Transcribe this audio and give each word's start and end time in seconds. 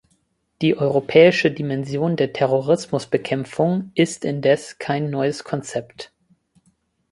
Die 0.63 0.75
europäische 0.79 1.51
Dimension 1.51 2.15
der 2.15 2.33
Terrorismusbekämpfung 2.33 3.91
ist 3.93 4.25
indes 4.25 4.79
kein 4.79 5.11
neues 5.11 5.43
Konzept. 5.43 6.11